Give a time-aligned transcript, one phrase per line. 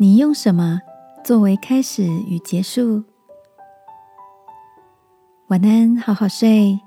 [0.00, 0.80] 你用什么
[1.24, 3.02] 作为开始与结束？
[5.48, 6.78] 晚安，好好睡，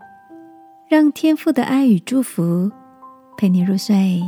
[0.88, 2.71] 让天父的爱与祝福
[3.36, 4.24] 陪你入睡。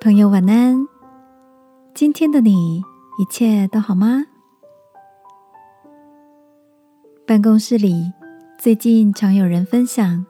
[0.00, 0.86] 朋友，晚安。
[1.94, 2.80] 今天的你
[3.18, 4.24] 一切都好吗？
[7.26, 8.12] 办公室里
[8.56, 10.24] 最近常有人分享，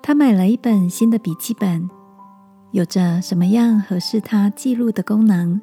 [0.00, 1.90] 他买了一本新的笔记本。
[2.72, 5.60] 有着什么样合适他记录的功能？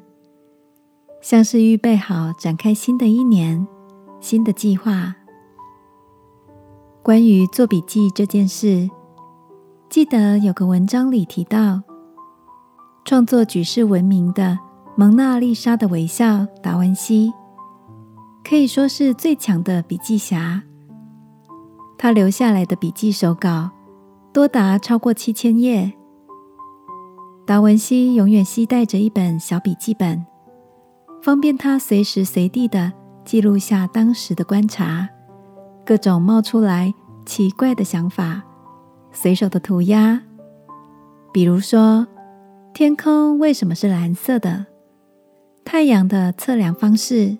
[1.20, 3.66] 像是预备好展开新的一年、
[4.20, 5.14] 新的计划。
[7.02, 8.88] 关于做笔记这件事，
[9.88, 11.82] 记得有个文章里提到，
[13.04, 14.42] 创作举世闻名的
[14.94, 17.32] 《蒙娜丽莎的微笑》达文西，
[18.44, 20.62] 可以说是最强的笔记侠。
[21.96, 23.70] 他留下来的笔记手稿
[24.32, 25.97] 多达超过七千页。
[27.48, 30.26] 达文西永远携带着一本小笔记本，
[31.22, 32.92] 方便他随时随地的
[33.24, 35.08] 记录下当时的观察，
[35.82, 36.92] 各种冒出来
[37.24, 38.42] 奇怪的想法，
[39.12, 40.20] 随手的涂鸦。
[41.32, 42.06] 比如说，
[42.74, 44.66] 天空为什么是蓝色的？
[45.64, 47.38] 太阳的测量方式，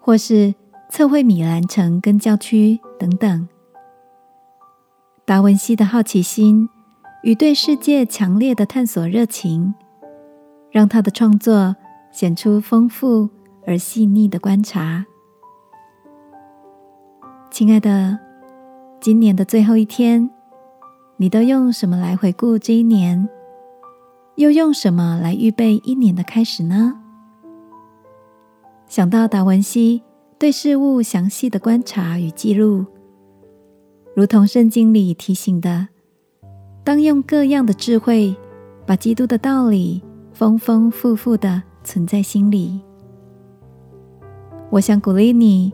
[0.00, 0.56] 或是
[0.90, 3.48] 测绘米兰城跟郊区等等。
[5.24, 6.68] 达文西的好奇心。
[7.22, 9.72] 与对世界强烈的探索热情，
[10.72, 11.76] 让他的创作
[12.10, 13.30] 显出丰富
[13.64, 15.06] 而细腻的观察。
[17.48, 18.18] 亲爱的，
[19.00, 20.28] 今年的最后一天，
[21.16, 23.28] 你都用什么来回顾这一年？
[24.34, 26.98] 又用什么来预备一年的开始呢？
[28.88, 30.02] 想到达文西
[30.38, 32.84] 对事物详细的观察与记录，
[34.16, 35.91] 如同圣经里提醒的。
[36.84, 38.34] 当用各样的智慧，
[38.84, 40.02] 把基督的道理
[40.32, 42.80] 丰丰富富的存在心里。
[44.70, 45.72] 我想鼓励你，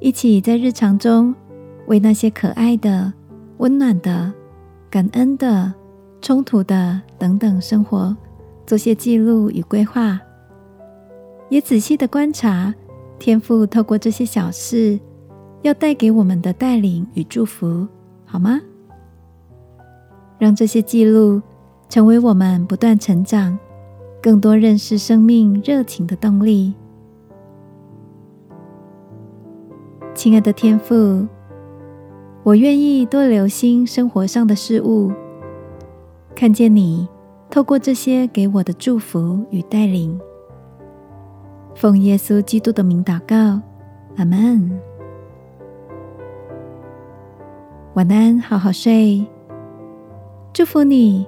[0.00, 1.34] 一起在日常中
[1.86, 3.12] 为那些可爱的、
[3.58, 4.32] 温暖的、
[4.90, 5.72] 感恩的、
[6.20, 8.16] 冲突的等等生活
[8.66, 10.18] 做些记录与规划，
[11.48, 12.74] 也仔细的观察
[13.18, 14.98] 天父透过这些小事
[15.62, 17.86] 要带给我们的带领与祝福，
[18.24, 18.60] 好吗？
[20.40, 21.40] 让这些记录
[21.88, 23.56] 成为我们不断成长、
[24.22, 26.74] 更多认识生命热情的动力。
[30.14, 31.26] 亲爱的天父，
[32.42, 35.12] 我愿意多留心生活上的事物，
[36.34, 37.06] 看见你
[37.50, 40.18] 透过这些给我的祝福与带领。
[41.74, 43.60] 奉耶稣基督的名祷告，
[44.16, 44.80] 阿门。
[47.94, 49.26] 晚安，好好睡。
[50.52, 51.24] 祝福你，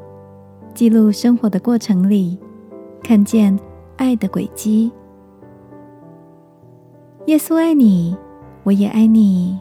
[0.74, 2.36] 记录生活的过程里，
[3.04, 3.56] 看见
[3.96, 4.90] 爱的轨迹。
[7.26, 8.16] 耶稣爱你，
[8.64, 9.60] 我也爱你。